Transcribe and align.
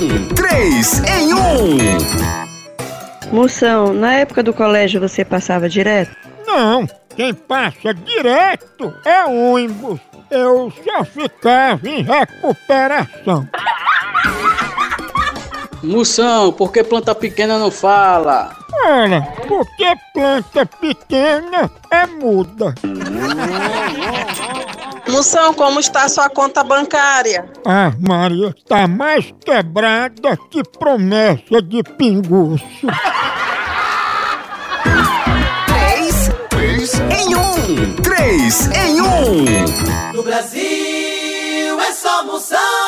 em 0.00 0.12
um. 0.12 0.28
Três 0.28 1.02
em 1.04 1.34
um. 1.34 1.78
Moção, 3.32 3.92
na 3.92 4.14
época 4.14 4.42
do 4.42 4.52
colégio 4.52 5.00
você 5.00 5.24
passava 5.24 5.68
direto? 5.68 6.16
Não, 6.46 6.88
quem 7.14 7.32
passa 7.34 7.94
direto 7.94 8.92
é 9.04 9.24
ônibus. 9.24 10.00
Eu 10.30 10.72
só 10.84 11.04
ficava 11.04 11.88
em 11.88 12.02
recuperação. 12.02 13.48
Moção, 15.82 16.52
por 16.52 16.72
que 16.72 16.84
planta 16.84 17.14
pequena 17.14 17.58
não 17.58 17.70
fala? 17.70 18.56
Ora, 18.86 19.22
porque 19.46 19.86
planta 20.12 20.66
pequena 20.66 21.70
é 21.90 22.06
muda. 22.06 22.74
Moção, 25.10 25.52
como 25.52 25.80
está 25.80 26.04
a 26.04 26.08
sua 26.08 26.30
conta 26.30 26.62
bancária? 26.62 27.50
Ah, 27.66 27.92
Maria, 27.98 28.54
tá 28.66 28.86
mais 28.86 29.34
quebrada 29.44 30.36
que 30.50 30.62
promessa 30.62 31.60
de 31.60 31.82
pinguço. 31.82 32.64
Três, 35.66 36.30
três 36.48 36.94
em 36.94 37.34
um. 37.34 37.96
Três 38.02 38.66
em 38.68 39.00
um. 39.00 40.14
No 40.14 40.22
Brasil 40.22 41.80
é 41.80 41.92
só 41.92 42.24
moção. 42.24 42.79